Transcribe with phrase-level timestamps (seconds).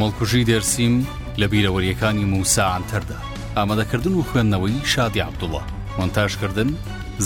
[0.00, 0.94] کۆمەڵکوژی دەرسیم
[1.40, 3.16] لە بیرەوەریەکانی موساعاتەردا
[3.56, 5.62] ئامادەکردن و خوێندنەوەی شادی عبدوڵە
[5.98, 6.70] مۆنتاژکردن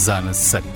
[0.05, 0.73] زانست سەری.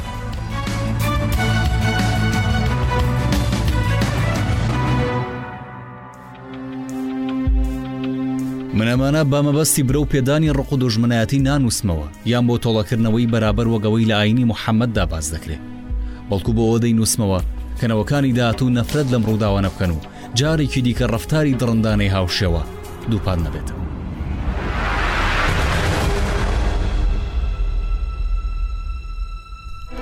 [8.78, 14.15] منەمانە بامەبەستی برە و پێدانی ڕق و دژمنایەتی نانووسمەوە یان بۆ تۆڵەکردنەوەی بەرابەر وەگەوەی لە
[14.19, 15.62] ئاینی محەممەددا باز دەکرێت
[16.30, 17.41] بەڵکو بۆ ئەوەدەی نووسمەوە
[17.80, 19.99] کەنەوەکانی داهات و نەفرەت لەم ڕووداوانە بکەن و
[20.34, 22.62] جارێکی دیکە ڕفتاری دڕندانەی هاوشێوە
[23.10, 23.78] دووپان نەبێتەوە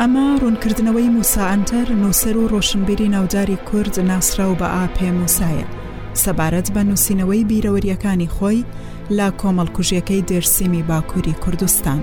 [0.00, 5.66] ئەمە ڕوونکردنەوەی موساعاتەر نووسەر و ڕۆشنبیری ناوداری کورد ناسرا و بە ئاپێ موسایە
[6.22, 8.60] سەبارەت بە نووسینەوەی بیرەوەریەکانی خۆی
[9.16, 12.00] لا کۆمەڵکوژیەکەی دەرسیمی باکووری کوردستان.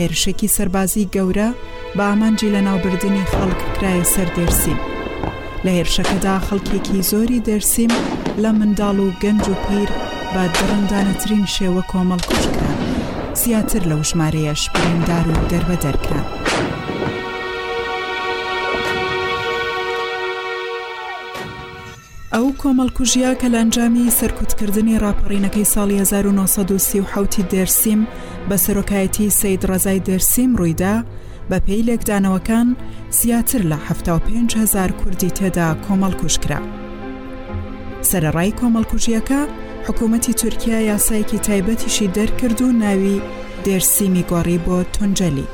[0.00, 1.48] هێرشێکی سربازی گەورە
[1.96, 4.78] بە ئامانجی لە ناوبردننی خەڵک کرایە سەر دەرسیم.
[5.64, 7.92] لە هێرشەکەدا خەڵکێکی زۆری دەرسیم
[8.42, 9.90] لە منداڵ و گەنج و پیر
[10.32, 12.72] بە دڕندانەترین شێوە کۆمەڵ کوچکرا.
[13.42, 16.26] زیاتر لەو ژمارەیەش بریندار و دەربە دەرکران.
[22.62, 28.00] کۆمەڵکوژیا کە لە ئەنجامی سەرکوتکردنی راپەڕینەکەی ساڵی 1970 دەرسیم
[28.50, 30.94] بە سەرۆکایەتی سید ڕزای دەرسیم ڕوویدا
[31.50, 32.68] بە پێی لێکدانەوەکان
[33.20, 36.60] زیاتر لە 5هزار کوردی تێدا کۆمەڵکوشکرا.
[38.10, 39.40] سەرڕای کۆمەڵکوژیەکە
[39.86, 43.16] حکوومەتی تورکیا یاسایکی تایبەتیشی دەرکرد و ناوی
[43.64, 45.46] دێرسیمی گۆڕی بۆ تونجەلی.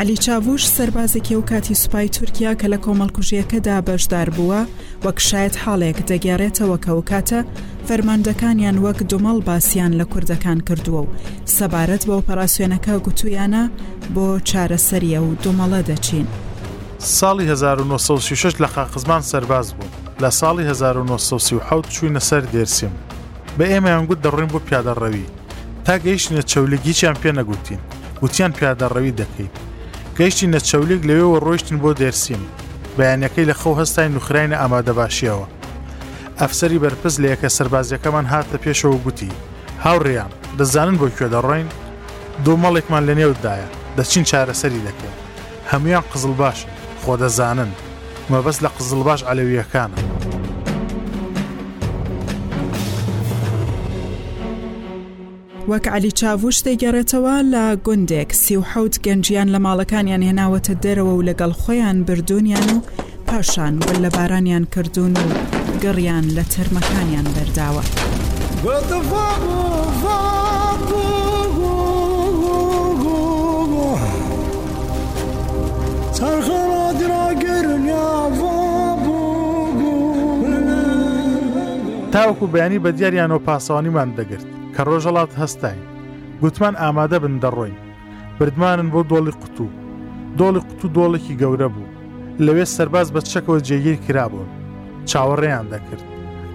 [0.00, 4.60] علی چاووش سربازێکی و کاتی سوپای تورکیا کە لە کۆمەڵکوژیەکەدا بەشدار بووە
[5.04, 7.40] وەک شاید حاڵێک دەگەڕێتەوە کەوکاتە
[7.86, 11.10] فەرماندەکانیان وەک دومەڵ باسییان لە کوردەکان کردووە و
[11.56, 13.62] سەبارەت بە ئۆپەراسیۆنەکە گوتویانە
[14.14, 16.26] بۆ چارەسەریە و دومەڵە دەچین.
[17.18, 19.90] ساڵی 1936 لە خاقزمان سەرباز بوو
[20.22, 22.92] لە ساڵی 1970 چوینە سەر دێرسیم
[23.58, 25.26] بە ئێمەیان گوت دەڕین بۆ پیادەڕەوی
[25.84, 27.80] تا گەیشتە چەولگی چیان پێ نەگوتین
[28.20, 29.56] گوتیان پیادەڕەوی دەکەیت
[30.20, 32.42] گەیشتی نەچەولێک لەوێەوە ڕۆیشتن بۆ دەرسیم
[32.96, 35.46] بەیانەکەی لە خەو هەستای نوخراینە ئامادەباشیەوە
[36.40, 39.32] ئەفسری بەرپز لە یەکە سەربازیەکەمان هاتە پێشەوە گوتی
[39.84, 41.68] هاوڕێیان دەزانن بۆ کوێ دەڕۆین
[42.44, 45.16] دوو مەڵێکمان لە نێودایە دەچین چارەسەری دەکەین
[45.70, 46.68] هەمویان قزل باشن
[47.02, 47.70] خۆ دەزانن
[48.32, 49.98] مەبەست لە قزل باش علەویەکانە
[55.70, 61.24] وەک علی چاووش دەگەڕێتەوە لە گوندێک سی و حوت گەنجیان لە ماڵەکانیان هێناوەتە دەرەوە و
[61.28, 62.78] لەگەڵ خۆیان بردونیان و
[63.26, 65.30] پاشان گل لە بارانیان کردوون و
[65.84, 67.82] گەڕیان لە ترمەکانیان بەرداوە.
[76.18, 78.56] سرخرا دراگەرنیاوە
[82.12, 85.78] تاوەکو بەیانی بە دیاریانەوە پاسەوانیمان دەگرت کە ڕۆژەڵات هەستای
[86.42, 87.76] گوتمان ئامادە بن دەڕۆین
[88.38, 89.68] بردمانن بۆ دۆڵی قوتوو
[90.38, 91.92] دۆڵی قوتو دۆڵێکی گەورە بوو
[92.44, 94.48] لەوێ سەرباز بە چەکەوە جێگیر کرابوون
[95.10, 96.04] چاوەڕێیان دەکرد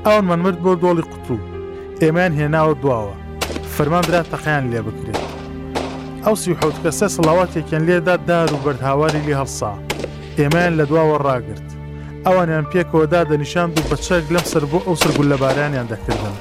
[0.06, 1.44] ئەوان منمرد بۆ دۆڵی قوتوو
[2.04, 3.16] ئێمان هێناوە دواوە
[3.76, 5.22] فەرماندرا تەقیان لێ بکرێت
[6.26, 9.74] ئەو سی حوت کەسە سڵاواتێکیان لێدا دار و بەردهاواری لی هەڵسا
[10.40, 11.68] ئێمان لە دواوە ڕاگرت
[12.26, 16.38] ئەوانیان پێکەوەدا دەنیشاند و بەچەک لەم سەر بۆ ئەو سەرگول لە بارانیان دەکردن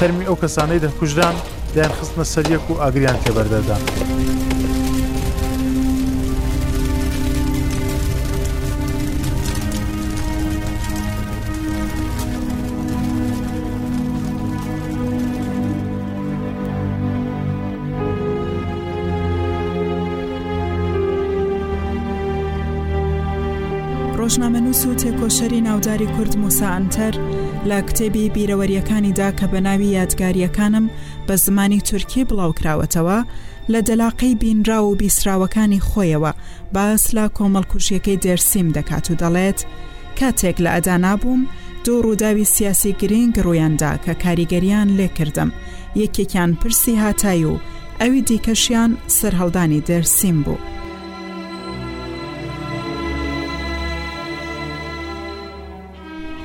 [0.00, 1.36] تەرمی ئەو کەسانەی دەکوژدان
[1.74, 3.82] دایان خستنە سەریەک و ئاگریان تێبەردەدان.
[24.18, 27.14] ڕۆژنامەنووس و تێکۆشەری ناوداری کورد موساانتەر
[27.70, 30.86] لا کتێبی بیرەوەریەکانیدا کە بە ناوی یادگاریەکانم
[31.26, 33.18] بە زمانی تورکی بڵاوکراوەتەوە
[33.72, 36.32] لە دەلاقەی بینرا و بیسراوەکانی خۆیەوە
[36.74, 39.58] باسلا کۆمەڵکوشیەکەی دەرسیم دەکات و دەڵێت
[40.18, 41.42] کاتێک لە ئەدانا بووم
[41.84, 45.50] دوو ڕووداوی سیاسی گرنگ ڕوویاندا کە کاریگەریان لێکردم
[46.02, 47.60] یەکێکیان پرسی هاتای و
[48.00, 50.58] ئەوی دیکەشیان سەررهڵدانی دەرسیم بوو.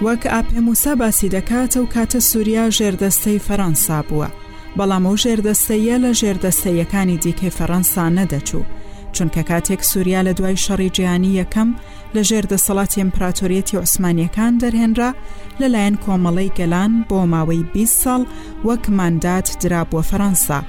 [0.05, 4.29] وەک ئاپێموسا باسی دەکاتە و کاتە سووریا ژێردەستەی فەەنسا بووە
[4.77, 8.69] بەڵام ئەو ژێردەستەیە لە ژێردەستەیەکانی دیکەی فەەنسا نەدەچوو
[9.15, 11.69] چونکە کاتێک سووریا لە دوای شەڕی جیانی یەکەم
[12.15, 15.11] لە ژێردەسەڵاتی ئەمپراتۆریەتی عوسمانیەکان دەرهێنرا
[15.61, 18.21] لەلایەن کۆمەڵی گەلان بۆ ماوەی 20 ساڵ
[18.67, 20.59] وەک ماندات درابووە فەەنسا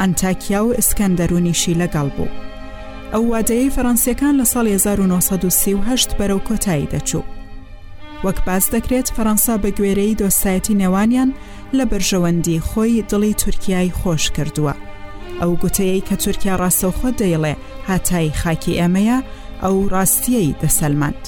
[0.00, 2.30] ئەنتاکیا و ئسکەندەرونیشی لەگەڵ بوو.
[3.12, 7.24] ئەو وادەیەی فەڕەنسیەکان لە ساڵ 1938 بەرەو کۆتایی دەچوو.
[8.26, 11.30] وەک باز دەکرێت فەەنسا بە گوێرەی دۆستایەتی نێوانیان
[11.78, 14.74] لە بەرژەوەندی خۆی دڵی تورکیای خۆش کردووە.
[15.40, 17.54] ئەو گوتەیەی کە تورکیا ڕاستەوخۆ دەیڵێ
[17.88, 19.18] هاتای خاکی ئێمەیە
[19.62, 21.24] ئەو ڕاستیەی دەسەلماند.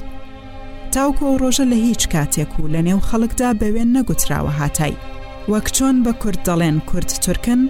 [0.93, 4.95] تاوکۆ ڕۆژە لە هیچ کاتێک و لە نێو خەڵکدا بەوێن نەگوتراوە هاتای.
[5.53, 7.61] وەک چۆن بە کورد دەڵێن کورد تورکن،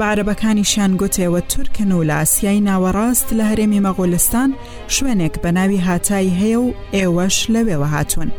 [0.00, 4.50] بارەبەکانیشان گوتێوە تورکن و لە ئاسیای ناوەڕاست لە هەرێمی مەغۆلستان
[4.94, 6.66] شوێنێک بە ناوی هاتایی هەیە و
[6.98, 8.30] ئێوەش لەوێوە هاتوون.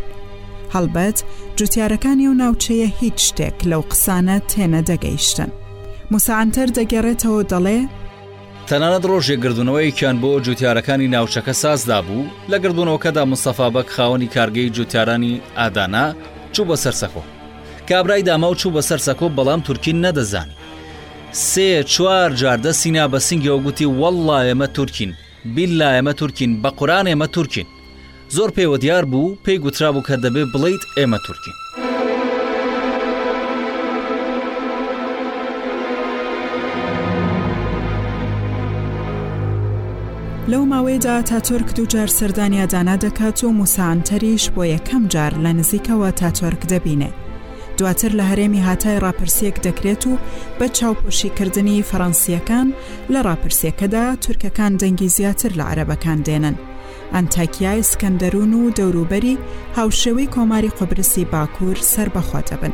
[0.75, 1.17] هەڵبەت
[1.57, 5.49] جوتیارەکانی و ناوچەیە هیچ شتێک لەو قسانە تێنە دەگەیشتن.
[6.11, 7.79] موسانتر دەگەڕێتەوە دەڵێ،
[8.69, 16.05] تەنانەت ڕۆژێک گردونەوەیکیان بۆ جوتیارەکانی ناوچەکە سازدا بوو لە گردونەوەکەدا مستەفابەک خاوەنی کارگەی جوتیارانی ئادانا
[16.53, 17.23] چوو بە سەرسەخۆ.
[17.89, 20.55] کابرای داما و چوو بە سەرسەکۆ بەڵام تورکین نەدەزانی.
[21.51, 25.11] سێ چوار جاردە سینا بە سنگەوە گوتی وەڵا ئێمە تورکین،
[25.55, 27.67] بیللا ئێمە تورکین بە قوران ئێمە تورکین.
[28.37, 31.53] زۆر پێوە دیار بوو پێی گوترا بوو کە دەبێ بڵیت ئێمە تورکی.
[40.51, 46.29] لەو ماوەیدا تا تورک دووجار سەردانیادانا دەکات و موسانتەریش بۆ یەکەم جار لە نزیکەوە تا
[46.39, 47.09] تۆرک دەبینێ.
[47.77, 50.17] دواتر لە هەرێمی هاتای راپرسیەک دەکرێت و
[50.59, 52.67] بە چاوپۆشیکردنی فەڕەنسیەکان
[53.13, 56.57] لە راپرسیەکەدا تورکەکان دەنگی زیاتر لە عربەکان دێنن.
[57.17, 59.35] ئەنتاکیای سکەندەرون و دەوروبەری
[59.77, 62.73] هاوشەوەی کۆماری قوبرسی باکوور سەر بەخواتە بن.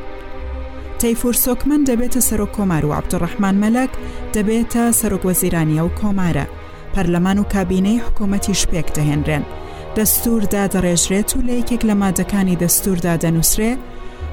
[1.01, 3.91] تەیفور سۆکمن دەبێتە سەرۆک کۆمار و عبدڕەحمان مەلەک
[4.35, 6.45] دەبێتە سەرۆکوەزیرانیە و کۆمارە
[6.93, 9.43] پەرلەمان و کابینەی حکوومەتی شپێک دەهێنرێن
[9.97, 13.73] دەستوردا دەڕێژرێت و لە یەکێک لە مادەکانی دەستوردا دەنووسرێ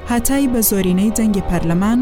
[0.09, 1.99] هاتای بە زۆرینەی دەنگی پەرلەمان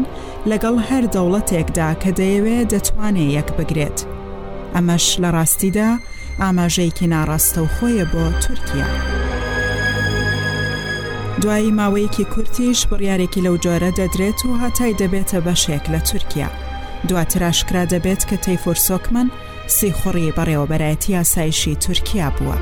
[0.50, 3.98] لەگەڵ هەر دەوڵەتێکدا کە دەیەوێت دەتوانێت یەک بگرێت
[4.74, 5.90] ئەمەش لە ڕاستیدا
[6.40, 8.86] ئاماژەیەکی ناڕاستە و خۆیە بۆ تورکیا.
[11.40, 16.48] دوایی ماوەیەکی کورتیش بڕیارێکی لەو جۆرە دەدرێت و هاتای دەبێتە بەشێک لە تورکیا.
[17.08, 19.28] دواتراشکرا دەبێت کە تەیفۆرسۆکمن
[19.76, 22.58] سیخوڕی بەڕێوەبەرەتی یاسایشی تورکیا بووە.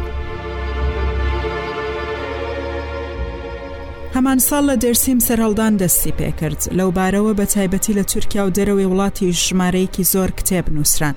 [4.17, 8.91] هەمان ساڵ لە دەرسیم سەرهڵدان دەستی پێکرد لەو بارەوە بە تایبەتی لە تورکیا و دەرەوەی
[8.93, 11.15] وڵاتی ژمارەیەکی زۆر کتێب نووسران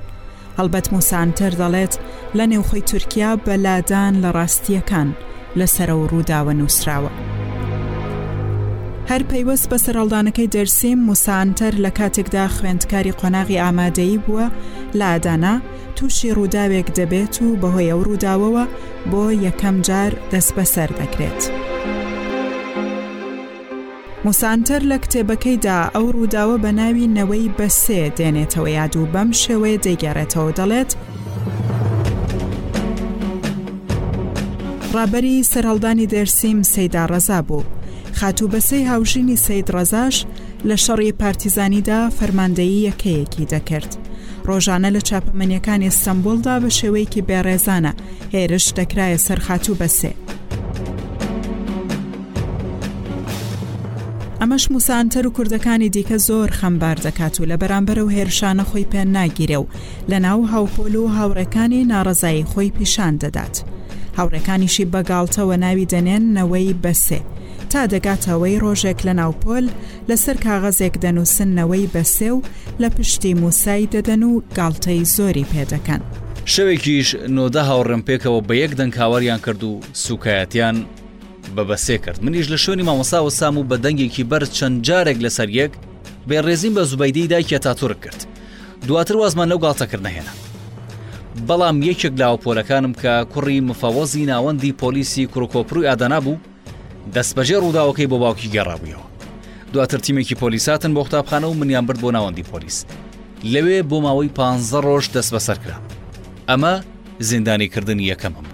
[0.59, 1.93] هەڵبەت موسانتر دەڵێت
[2.37, 5.09] لە نێوخۆی تورکیا بەلادان لە ڕاستیەکان
[5.59, 7.11] لەسەرەوە ڕووداوە نووسراوە.
[9.09, 14.45] هەر پەیوەست بە سەرڵدانەکەی دەرسیم موسانتەر لە کاتێکدا خوێندکاری قۆناغی ئامادەیی بووە
[14.99, 15.55] لادانا
[15.97, 18.63] تووشی ڕووداوێک دەبێت و بەهۆی ئەو ڕووداوەوە
[19.11, 21.41] بۆ یەکەم جار دەست بەسەر دەکرێت.
[24.25, 30.51] موسانتر لە کتێبەکەیدا ئەو ڕووداوە بە ناوی نەوەی بەسێ دێنێتەوە یاد و بەم شێوەیە دەیگەڕێتەوە
[30.59, 30.91] دەڵێت
[34.95, 37.63] ڕابەری سەرهەڵدانی دەرسیم سەیدا ڕەزا بوو
[38.19, 40.15] خاتوو بەسەی هاوژینی سید ڕەزاش
[40.69, 43.91] لە شەڕی پارتیزانیدا فەرماندەیی یەکەیەکی دەکرد.
[44.47, 47.93] ڕۆژانە لە چاپەمەنیەکانی ئستەمبولدا بە شێوەیەکی بێڕێزانە
[48.33, 50.11] هێرش دەکرایە سەرخات و بەسێ.
[54.45, 59.01] ئەمەش موسانتەر و کوردەکانی دیکە زۆر خەمبار دەکات و لە بەرامبەر و هێرشانە خۆی پێ
[59.15, 59.65] ناگیرێ و
[60.11, 63.55] لە ناو هاوپۆل و هاوڕەکانی ناڕزایی خۆی پیشان دەدات.
[64.17, 67.19] هاوڕەکانیشی بەگاڵتەوە ناوی دەنێننەوەی بەسێ.
[67.69, 69.65] تا دەگاتەوەی ڕۆژێک لە ناوپۆل
[70.09, 72.41] لەسەر کاغەزێک دەنووسنەوەی بەسێ و
[72.81, 76.01] لە پشتی موسای دەدەن و گاڵتەی زۆری پێدەکەن.
[76.51, 79.71] شەوێکیش نۆدە هاوڕمپێکەوە بە یەک دەنگاوەریان کرد و
[80.03, 80.77] سوکایەتیان
[81.57, 85.49] بەبەسێ کرد منیش لە شوێنی مامۆسا و سام و بە دەنگێکی بەر چەند جارێک لەسەر
[85.59, 85.71] یەک
[86.27, 88.21] بێ ڕێزیم بە زوبەیدەی دایکە تاتورک کرد
[88.87, 90.33] دواتر وازمان لەو گڵتەکرد نەهێنا
[91.47, 96.41] بەڵام یەکێک لاوپۆلەکانم کە کوڕی مفەوەزی ناوەندی پۆلیسی کوڕکۆپروی ئادەنا بوو
[97.13, 99.05] دەستبەجێ ڕووداوەکەی بۆ باوکی گەڕابوویەوە
[99.73, 102.77] دواتر تیمێکی پۆلیساتن بۆ قوتابخانە و منیان برد بۆ ناوەندی پۆلیس
[103.53, 104.39] لەوێ بۆ ماوەی پ
[104.85, 105.77] ڕۆژ دەست بەسەر کرا
[106.49, 106.73] ئەمە
[107.29, 108.47] زیندانیکردن یەکەمم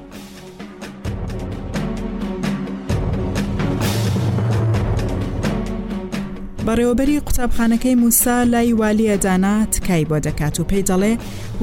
[6.71, 11.13] بەڕێوەبەری قوتابخانەکەی موسا لای والیەدانا تکای بۆ دەکات و پێی دەڵێ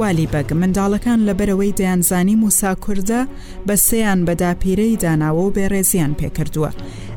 [0.01, 3.21] والی بەگ منداڵەکان لەبەرەوەی دەیانزانی موسا کووردە
[3.67, 6.71] بە سیان بەداپیرەی داناوە و بێڕێزیان پێکردووە.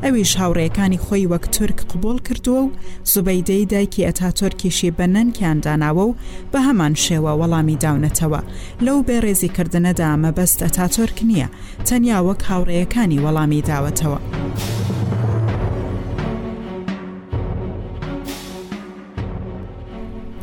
[0.03, 2.71] ئەویش هاوڕێەکانی خۆی وەک تورک قبول کردووە و
[3.13, 6.15] زوبەیدەی دایکی ئەتاتۆرکیشی بەنەنکیان داناوە و
[6.53, 8.41] بە هەمان شێوە وەڵامی داونەتەوە
[8.85, 11.47] لەو بێڕێزیکردنەدا مەبەست ئەتاتۆرک نییە
[11.87, 14.19] تەنیا وەک هاوڕێیەکانی وەڵامی داوەتەوە.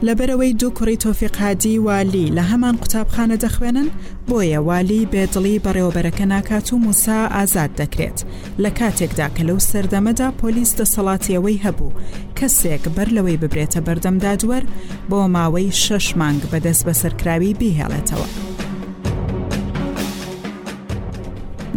[0.07, 3.89] لەبەرەوەی دوو کوڕی تۆفیقادی والی لە هەمان قوتابخانە دەخوێنن
[4.29, 8.19] بۆیە والی بێدڵی بەڕێوەبەرەکە ناکات و موسا ئازاد دەکرێت
[8.63, 11.97] لە کاتێکدا کە لەو سەردەمەدا پۆلیس دەسەڵاتیەوەی هەبوو
[12.39, 14.63] کەسێک بەر لەوەی ببرێتە بەردەمدادوەر
[15.11, 18.29] بۆ ماوەی شەش مانگ بەدەست بە سەرکراوی بیهێڵێتەوە.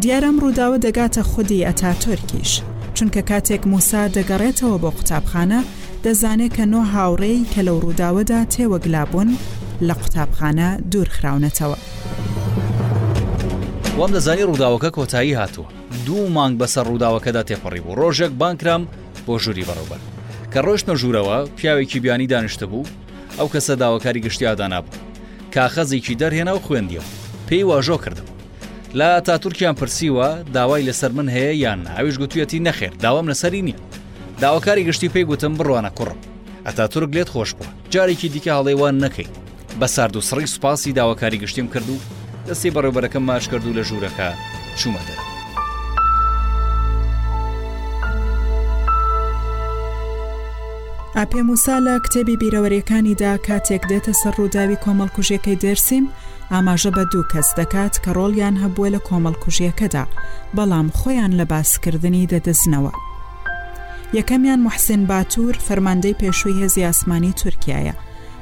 [0.01, 2.51] دیارەم ڕووداوە دەگاتە خودی ئەتا تۆرکیش
[2.95, 5.61] چونکە کاتێک موسا دەگەڕێتەوە بۆ قوتابخانە
[6.05, 9.29] دەزانێت کە نۆ هاوڕێی کە لەو ڕووداوەدا تێوەگلابوون
[9.87, 11.77] لە قوتابخانە دوورخراونەتەوە.
[13.99, 15.69] وام دەزانی ڕووداوەکە کۆتایی هاتووە
[16.05, 18.83] دوو مانگ بەسەر ڕووداوەکەدا تێپەڕی بوو ڕۆژێک بانکرام
[19.25, 20.01] بۆ ژووری بەڕوبەر
[20.53, 22.89] کە ڕۆژنە ژوورەوە پیاوێکی بیانی دانیشتە بوو
[23.37, 24.99] ئەو کەسە داواکاری گشتیادا نبوو
[25.53, 27.09] کاخەزێکی دەرهێنا و خوێندیەوە
[27.47, 28.25] پێی واژۆ کردم
[28.99, 33.90] لا تاتورکیان پرسیوە داوای لەسەر من هەیە یان ناویش گوتوەتی نەخێر داوام لەسەری نییە
[34.41, 36.19] داواکاری گشتی پێی گوتم بڕوانە کوڕم
[36.65, 39.33] ئەتا تورک لێت خۆش بووە جارێکی دیکە هەڵێوان نەکەیت
[39.81, 41.97] بە سارد و سڕی سوپاسی داواکاری گشتیم کرد و
[42.47, 44.29] دەستی بەڕێبەرەکەم ماش کرد و لە ژوورەکە
[44.79, 45.23] چوومەدەرە
[51.17, 56.05] ئاپێ موسا لە کتێبی بیرەوەریەکانیدا کاتێک دێتە سەر ڕووداوی کۆمەڵکوژیەکەی دەرسیم
[56.53, 60.03] ئاماژە بە دوو کەس دەکات کە ڕۆڵیان هەبووە لە کۆمەڵکوژیەکەدا
[60.57, 62.93] بەڵام خۆیان لە باسکردنی دەدەزنەوە.
[64.19, 67.95] یەکەمیان محسن باتور فەرماندەی پێشووی هێزی ئاسمانی تورکایە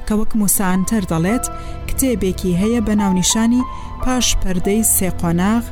[0.08, 1.46] کە وەک موسانتر دەڵێت
[1.90, 3.64] کتێبێکی هەیە بە ناونیشانی
[4.04, 5.64] پاش پەردەی سێقۆناغ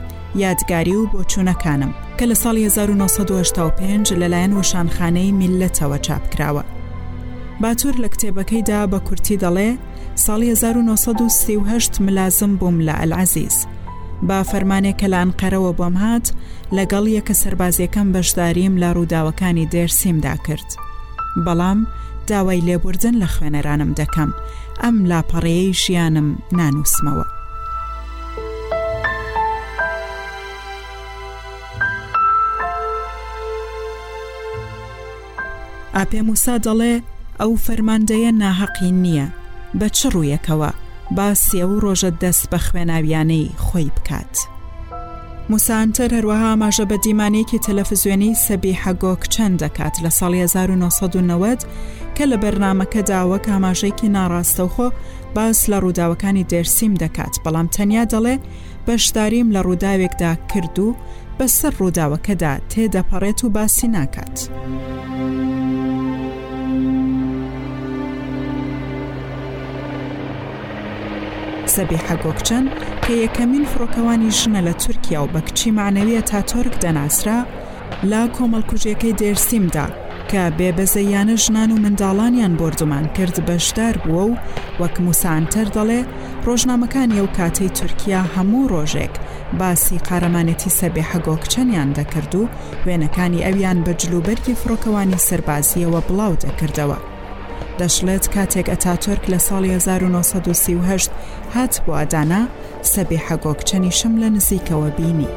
[0.44, 6.64] یادگاری و بۆچوونەکانم کە لە ساڵ 1995 لەلایەن وشانخانەی میلەتەوە چاپ کراوە.
[7.62, 9.70] باتور لە کتێبەکەیدا بە کورتی دەڵێ
[10.26, 13.58] ساڵ 1938 ملازم بووم لە ئەلعزیز.
[14.24, 16.26] با فەرمانێک کە لانقەرەوە بۆم هات
[16.78, 20.70] لەگەڵ یەکە سربازیەکەم بەشداریم لە ڕووداوەکانی دێرسیمدا کرد.
[21.46, 21.80] بەڵام
[22.28, 24.30] داوای لێبوردن لە خوێنەرانم دەکەم
[24.82, 26.28] ئەم لاپەڕەیەی ژیانم
[26.60, 27.26] نانووسمەوە.
[35.96, 36.94] ئاپێ موسا دەڵێ
[37.42, 39.28] ئەو فەرماندەیە ناهەقی نییە
[39.80, 40.70] بە چ ڕوویەکەوە
[41.16, 44.36] با سێ و ڕۆژە دەست بە خوێناویانەی خۆی بکات.
[45.50, 51.66] موسانتر هەروەها ماژە بە دیمانێکی تەلەفزیۆنی سەبی حەگۆک چەند دەکات لە ساڵی 1990
[52.16, 54.88] کە لە بەرنمەکەداوە کاماژێکی ناڕاستەوخۆ
[55.36, 58.36] باس لە ڕووداوەکانی دەرسیم دەکات بەڵام تەنیا دەڵێ
[58.88, 60.96] بەشداریم لە ڕووداوێکدا کرد و
[61.40, 64.38] بەسەر ڕووداوەکەدا تێدەپەڕێت و باسی ناکات.
[71.78, 72.66] زەبیحە گۆکچەن
[73.04, 77.40] کە یەکەمین فڕۆکەوانی ژنە لە تورکیا و بە کچی معنەویە تا تۆرک دەناسرا
[78.12, 79.88] لا کۆمەڵکوژیەکەی دێرسیمدا
[80.30, 84.38] کە بێبەزەیانە ژنان و منداڵانیان بردومان کرد بەشدار بووە و
[84.82, 86.02] وەک موسانتر دەڵێ
[86.48, 89.14] ڕۆژنامەکان یو کاتەی تورکیا هەموو ڕۆژێک
[89.60, 92.48] باسی قارەمانەتی سەبێحە گۆکچەنیان دەکرد و
[92.88, 96.98] وێنەکانی ئەویان بە جلوبەرگی فڕۆکەوانی سربازیەوە بڵاو دەکردەوە.
[97.82, 101.10] دەشڵێت کاتێک ئەتاتۆرک لە ساڵی 1938
[101.54, 102.42] هات بۆ ئەدانا
[102.94, 105.30] سەبێ حەگۆکچەنی شم لە نزیکەوە بینی.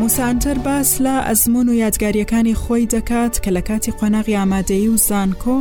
[0.00, 5.56] موسانتەر باس لە ئەزمون و یادگاریەکانی خۆی دەکات کە لە کاتی قۆناغی ئامادەی و زانکۆ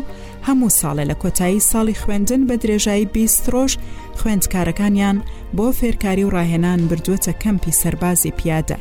[0.48, 3.72] هەموو ساڵێ لە کۆتایی ساڵی خوێندن بە درێژایی بیستۆژ
[4.20, 5.18] خوێندکارەکانیان
[5.58, 8.78] بۆ فێرکاری و ڕاهێنان بردووەتە کەمپی سەربازی پیادە.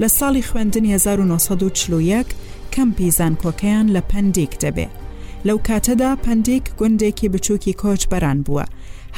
[0.00, 2.26] لە ساڵی خوێندن 1940
[2.74, 4.86] کەمپی زانکۆکەیان لە پندیک دەبێ.
[5.46, 8.64] لەو کاتەدا پندیک گوندێکی بچووکی کۆچ بەران بووە.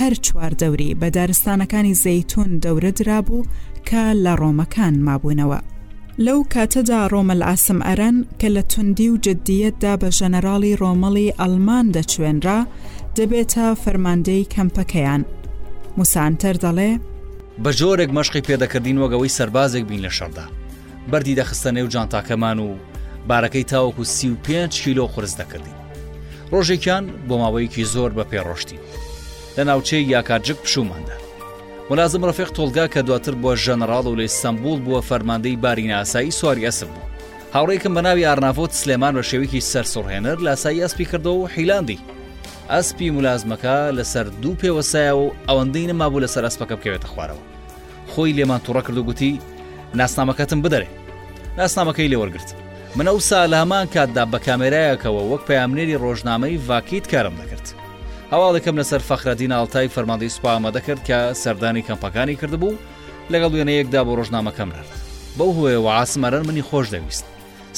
[0.00, 3.46] هەر چوار دەوری بە دارستانەکانی زەیتون دەورە درابوو
[3.88, 5.58] کە لە ڕۆمەکان مابوونەوە.
[6.26, 12.60] لەو کاتەدا ڕۆمەل ئاسم ئەرەن کە لە توندی و جددیەتدا بە ژەنەراڵی ڕۆمەڵی ئەلمان دەچوێنرا
[13.16, 15.22] دەبێتە فەرماندەی کەمپەکەیان
[15.98, 16.92] موسانتر دەڵێ
[17.62, 20.46] بە جۆرێک مەشقی پێدەکردین وەگەوەی سربازێک بین لە شەردا
[21.10, 22.68] بەری دەخستە نێو جانتاکەمان و
[23.28, 25.78] بارەکەی تاوەکو سی و 5 کیلۆ خرز دەکردین
[26.52, 28.78] ڕۆژێکیان بۆ ماوەیەکی زۆر بە پێڕۆشتی
[29.56, 31.16] لە ناوچەی یاکاتجک پشوماندا
[31.90, 36.86] وەلازم ڕفێق تۆلگا کە دواتر بووە ژەنەراڵ و لە ئیسسەمبول بووە فەرماندەی باریناسایی سواری ئەسب
[36.94, 37.06] بوو
[37.54, 41.98] هاوڕێکم بە ناوی ئارنافۆت سلێمان بە شێوەیەکی سەرسڕهێنەر لاسایی ئەسپی کردەوە و حیلاندی
[42.70, 47.42] ئەسپی ملازمەکە لەسەر دوو پێوەسایە و ئەوەندەی نەمابوو لەسەر ئەسپەکە بکەوێتە خوارەوە
[48.16, 49.32] خۆی لێمان تووڕە کرد و گوتی
[50.00, 50.88] ناسنامەکەتم بدەرێ
[51.58, 52.48] ناسنامەکەی لێوەرگرت
[52.96, 57.68] منە و سالامان کاتدا بە کامێرایەکەوە وەک پەیامنێری ڕۆژنامەی ڤاکیت کارم دەکرد
[58.32, 62.76] هەواڵ دەکەم لەسەر فەخرەدین ئاڵتای فەرماندەی سوپا ئامادە کرد کە سەردانی کەمپەکانی کردبوو
[63.32, 64.92] لەگەڵ وێنەیەکدا بۆ ڕۆژنامەکەم ررد
[65.38, 67.24] بەو هوەیە و عاسمەرەن منی خۆش دەویست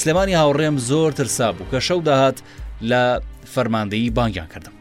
[0.00, 2.38] سلێمانی هاوڕێم زۆر ترسا بوو کە شەو داهات
[2.90, 3.02] لە
[3.54, 4.72] فەرماندەی بانگیان کردم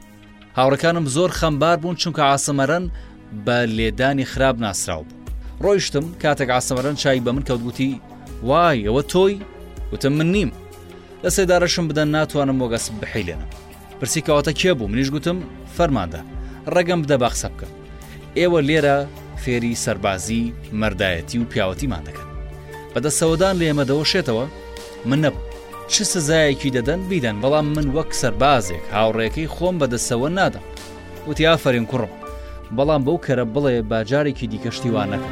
[0.57, 2.85] هاوڕەکانم زۆر خەمبار بوون چونکە عاسمەرەن
[3.45, 5.19] بە لێدانی خراب ناسرااو بوو
[5.63, 8.01] ڕۆیشتم کاتێک عاسمەرەن چای بە من کەوتگوتی
[8.49, 9.35] وای ئەوە تۆی
[9.93, 10.49] وتم من نیم
[11.23, 13.51] لە سێدارەشم بدەن ناتوانم وەگەس بحیلێنم
[13.99, 15.37] پرسی کەواتە کێ بوو منیش گوتم
[15.77, 16.21] فەرماندا
[16.75, 17.71] ڕەگەم بدە باخسە بکەم
[18.39, 18.97] ئێوە لێرە
[19.43, 20.43] فێری سەربازی
[20.79, 22.29] مەردایەتی و پیاوەتیمان دەکەن
[22.93, 24.45] بەدە سەودان لە ئێمە دەوەشێتەوە
[25.09, 25.35] من نەب
[25.91, 30.63] چ سزایەکی دەدەن بیدەن بەڵام من وەک سەربازێک هاوڕێەکەی خۆم بەدەسەوە نادەم
[31.29, 32.11] وتی ئافرین کوڕم
[32.77, 35.29] بەڵام بەو کەرە بڵێ باجارێکی دیکەشتیوانەکە.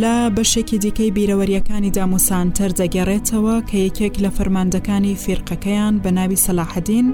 [0.00, 7.08] لە بەشێکی دیکەی بیرەوەریەکانی داموسان تەرجەگەڕێتەوە کە یەکێک لە فەرماندەکانی فێرقەکەیان بە ناوی سەلاحدین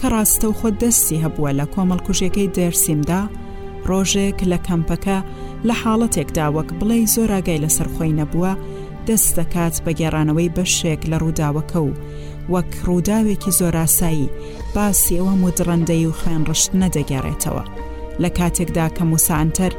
[0.00, 3.20] کە ڕاستە و خۆت دەستی هەبووە لە کۆمەڵکوژیەکەی دەرسیمدا
[3.88, 5.18] ڕۆژێک لە کەمپەکە
[5.68, 8.52] لە حاڵەتێکدا وەک بڵێ زۆراگای لەسەر خۆی نەبووە
[9.06, 11.90] دەست دەکات بە گێڕانەوەی بەشێک لە ڕووداوەکە و
[12.52, 14.28] وەک ڕووداوێکی زۆراسایی
[14.74, 17.64] باسی ئەوە مدرڕندەی و خوێن ڕشت نەدەگەڕێتەوە
[18.22, 19.72] لە کاتێکدا کە موسانتەر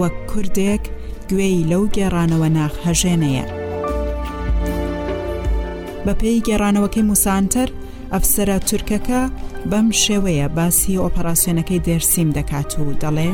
[0.00, 0.84] وەک کوردێک
[1.30, 3.46] گوێی لەو گێڕانەوە ناخهژێنەیە.
[6.04, 7.68] بە پێی گێڕانەوەکەی موسانتر
[8.12, 9.22] ئەفسرە تورکەکە
[9.70, 13.30] بەم شێوەیە باسی ئۆپەراسیۆنەکەی دەرسیم دەکات و دەڵێ،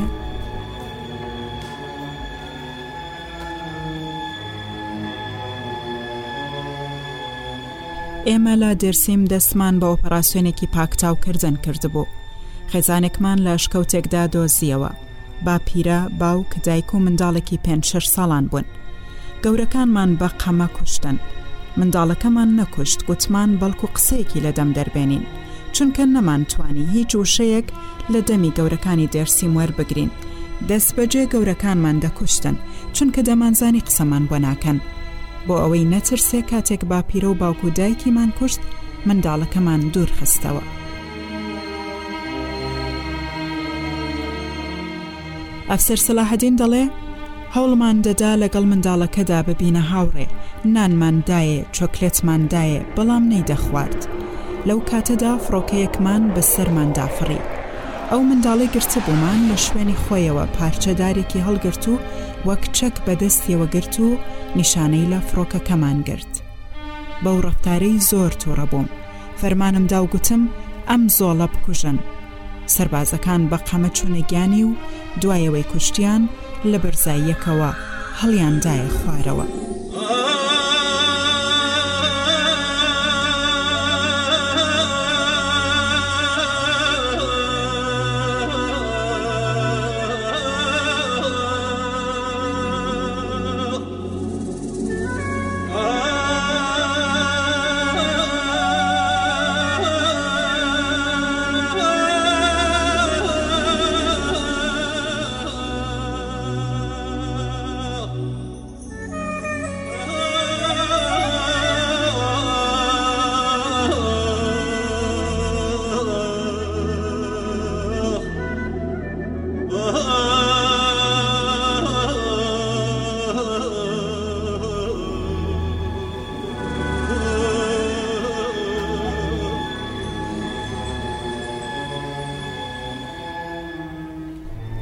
[8.27, 12.05] ئێمە لە دەرسیم دەستمان بە ئۆپەراسیۆنێکی پاکتاوکردن کردبوو.
[12.71, 14.91] خێزانێکمان لە شکەوتێکدا دۆزیەوە.
[15.45, 17.75] با پیرە باو کە دایک و منداڵێکی پێ
[18.15, 18.65] ساڵان بوون
[19.43, 21.17] گەورەکانمان بە قەمە کوشتن
[21.79, 25.23] منداڵەکەمان نەکوشت گوتمان بەڵکو قسەیەکی لە دەم دەربێنین
[25.75, 27.67] چونکە نەمانتوانی هیچ وشەیەک
[28.13, 30.11] لە دەمی گەورەکانی دەرسی وەر بگرین
[30.69, 32.55] دەست بەجێ گەورەکانمان دەکوشتن
[32.95, 34.77] چونکە دەمانزانی قسەمان بۆ ناکەن
[35.47, 38.61] بۆ ئەوەی نەترسێ کاتێک باپیرە و باوکو دایکیمان کوشت
[39.07, 40.63] منداڵەکەمان دوور خستەوە.
[45.73, 46.83] ئەفسەر سەلاحدین دەڵێ
[47.55, 50.25] هەوڵمان دەدا لەگەڵ منداڵەکەدا ببینە هاوڕێ
[50.75, 54.01] نانماندایە چۆکلێتماندایە بەڵام نەیدەخوارد
[54.67, 57.41] لەو کاتەدا فڕۆکەیەکمان بە سەرماندافڕی
[58.11, 61.93] ئەو منداڵی گرتە بوومان لە شوێنی خۆیەوە پارچەدارێکی هەڵگرت و
[62.47, 64.09] وەک چەک بەدەستیەوە گرت و
[64.59, 66.33] نیشانەی لە فڕۆکەکەمان گرت
[67.23, 68.87] بەو ڕفتارەی زۆر تووڕە بووم
[69.39, 70.43] فەرمانمدا و گوتم
[70.89, 71.97] ئەم زۆڵە بکوژن
[72.75, 74.71] سربازەکان بە قەمە چوونەگیانی و
[75.21, 76.21] دوایەوەی کوشتیان
[76.71, 77.71] لە بەرزاییەکەوە
[78.19, 79.45] هەڵیاندایە خوارەوە.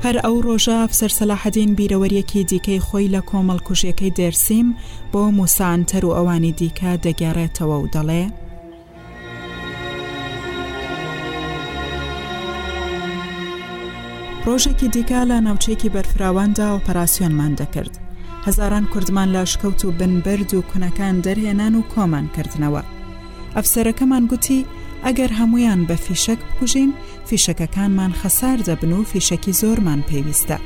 [0.10, 4.68] هەر ئەو ڕۆژە ئەفسەر سەلاحدین بیرەوەریەکی دیکەی خۆی لە کۆمەڵ کوژیەکەی دەرسیم
[5.12, 8.24] بۆ موسانتەر و ئەوانی دیکە دەگەڕێتەوە و دەڵێ،
[14.46, 17.94] ڕۆژێکی دیکە لە ناوچێکی بەرفراواندا ئۆپەراسیۆنمان دەکرد.
[18.48, 22.84] هەزاران کوردمان لاشکەوت و بنبرد و کونەکان دەرهێنان و کۆمان کردنەوە.
[23.56, 24.60] ئەفسەرەکەمان گوتی
[25.08, 26.92] ئەگەر هەمویان بە فیشک بکوژین
[27.30, 30.58] فیشەکەکانمان خەسار دەبن و فیشکی زۆرمان پێویستە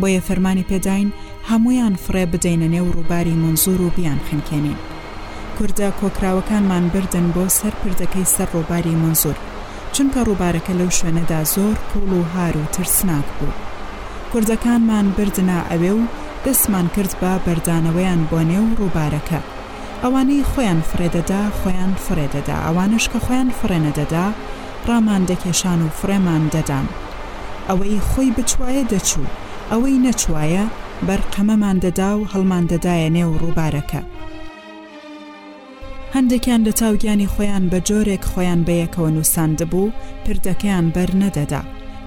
[0.00, 1.08] بۆیە فەرمانی پێداین
[1.50, 4.78] هەمویان فڕێ بدەینە نێو ڕووباری منزور و بیان خنکێنین
[5.56, 9.36] کووردە کۆکراوەکانمان بردن بۆ سەر پردەکەی سەر ڕووباری منزور
[9.94, 13.58] چونکە ڕووبارەکە لەو شوێنەدا زۆر پوڵ و هار و ترسناک بوو
[14.32, 16.00] کوردەکانمان بردنا ئەوێ و
[16.46, 19.40] دەستمان کرد بە بەردانەوەیان بۆ نێو ڕووبارەکە
[20.04, 24.26] ئەوانەی خۆیان فرێدەدا خۆیان فرێدەدا ئەوانش کە خۆیان فرێنەدەدا
[24.88, 26.86] ڕامان دەکێشان و فرێمان دەدان
[27.68, 29.26] ئەوەی خۆی بچوایە دەچوو
[29.70, 30.64] ئەوەی نەچوایە
[31.06, 34.02] بەرقەمەمان دەدا و هەڵمان دەدایە نێو ڕووبارەکە
[36.14, 41.62] هەندێکیان لە تاوگیانی خۆیان بە جۆرێک خۆیان بەیەکەوە نووسان دەبوو پردەکەیان بەر نەدەدا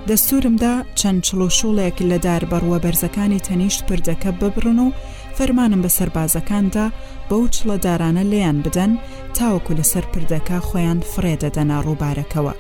[0.10, 4.90] دەستورمدا چەند چلوشوڵێک لە دار بەڕوە بەرزەکانی تەنیشت پردەکە ببرن و
[5.38, 6.86] فەرمانم بە سەربازەکاندا
[7.30, 8.92] بەو چڵە دارانە لێیان بدەن
[9.38, 12.54] تاوەکو لەسەر پردەکە خۆیان فرێدەدەنا ڕووبارەکەوە.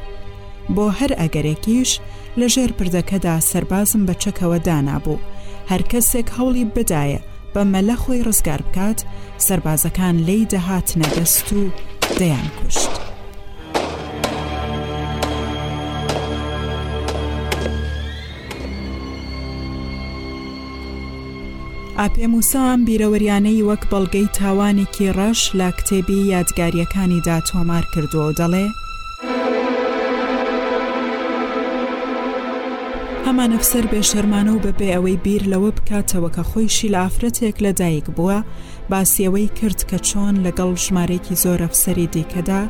[0.76, 1.92] بۆ هەر ئەگەرێکیش
[2.40, 5.20] لە ژێر پردەکەدا سەربازم بە چەکەوە دانابوو،
[5.72, 7.20] هەر کەسێک هەوڵی بدایە
[7.54, 9.00] بە مەلە خۆی ڕزگار بکات،
[9.48, 11.62] سربازەکان لی دەهات نەدەست و
[12.20, 13.11] دەیان کوشت.
[22.04, 28.66] ئاپێ موسام بیرەوەریانەی وەک بەڵگەی تاوانێکی ڕەش لە کتێبی یادگاریەکانیدا تۆمار کردووە دەڵێ
[33.26, 38.08] ئەمان ئەفسەر بێشەرمانە و بەبێ ئەوەی بیر لەوە بکاتەوە کە خۆیشی لە ئافرەتێک لە دایک
[38.16, 38.40] بووە
[38.92, 42.62] باسیەوەی کرد کە چۆن لەگەڵ ژمارێکی زۆر ئەفسەری دیکەدا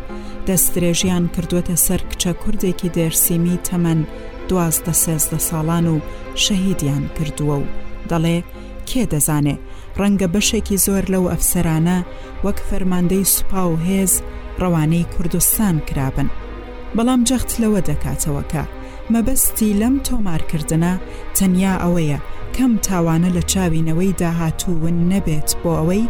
[0.47, 4.01] دەستدرێژیان کردوەتە سەر کچە کوردێکی دەرسیمی تەمەەن
[4.49, 5.95] دوازدە سێزدە ساڵان و
[6.43, 7.65] شەهیدیان کردووە و
[8.11, 8.37] دەڵێ
[8.91, 9.55] کێ دەزانێ
[9.99, 11.97] ڕەنگە بەشێکی زۆر لەو ئەفسەرانە
[12.45, 14.13] وەک فەرماندەی سوپا و هێز
[14.61, 16.27] ڕەوانەی کوردستان کرابن
[16.95, 18.63] بەڵام جەخت لەوە دەکاتەوەکە
[19.13, 20.93] مەبەستی لەم تۆمارکردە
[21.37, 22.19] تەنیا ئەوەیە
[22.55, 26.03] کەم تاوانە لە چاوینەوەی داهاتوون نەبێت بۆ ئەوەی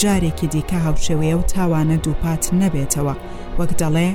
[0.00, 3.14] جارێکی دیکە هاوشێوەیە و تاوانە دووپات نەبێتەوە
[3.58, 4.10] وەک دەڵێ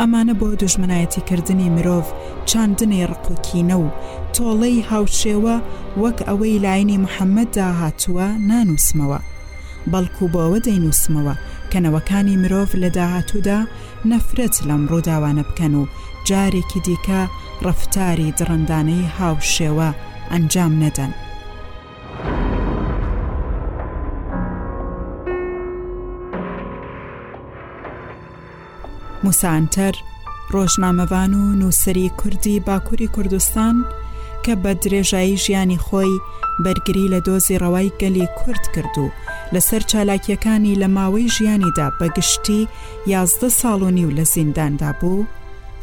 [0.00, 2.06] ئەمانە بۆ دژمنایەتیکردنی مرۆڤ
[2.50, 3.84] چاندنی ڕقوکینە و
[4.36, 5.56] تۆڵەی هاوشێوە
[6.02, 9.20] وەک ئەوەی لاینی محەممەد داهاتووە نانووسمەوە
[9.92, 11.34] بەڵکو بۆەوە دەینووسمەوە
[11.72, 13.58] کەنەوەکانی مرۆڤ لە داهاتوودا
[14.10, 15.84] نەفرەت لەم ڕووداوانە بکەن و
[16.28, 17.22] جارێکی دیکە
[17.66, 19.90] ڕفتاری درڕندانەی هاوشێوە
[20.32, 21.12] ئەنجام نەدەن.
[29.24, 29.94] موسانتەر
[30.54, 33.76] ڕۆژنامەوان و نووسری کوردی باکووری کوردستان،
[34.44, 36.14] کە بە درێژایی ژیانی خۆی
[36.64, 39.06] بەرگری لە دۆزی ڕەوای گەلی کورد کرد و
[39.54, 42.60] لەسەر چالاکیەکانی لە ماوەی ژیانیدا بەگشتی
[43.14, 45.26] یازدە ساڵ و نیو لە زینداندا بوو،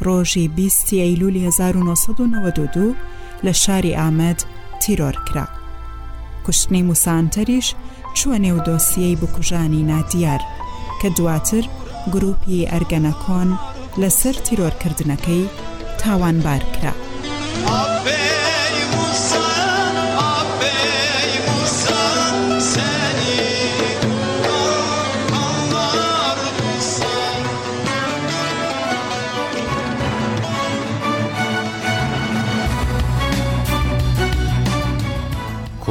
[0.04, 2.94] ڕۆژی بیستی ئەیلولی 1992
[3.44, 4.40] لە شاری ئامەد
[4.82, 5.46] تیرۆر کرا.
[6.46, 7.66] کوشتنی موسانتەریش
[8.18, 10.40] چوە نێودۆسیەی بکوژانی نادیار
[11.02, 11.64] کە دواتر
[12.14, 13.48] گروپی ئەرگەنەکۆن
[14.00, 15.48] لەسەر تیرۆرکردنەکەی
[16.00, 16.92] تاوانبار کرا.
[17.68, 18.41] ئاپێ!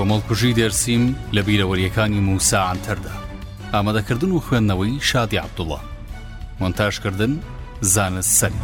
[0.02, 1.04] کۆمەڵکوژی دەرسیم
[1.36, 3.16] لە بیرەوەریەکانی موساعاتەردا
[3.74, 5.80] ئامادەکردن و خوێندنەوەی شادی عبدوڵە
[6.60, 7.34] مۆنتاژکردن
[7.94, 8.62] زانست سەری.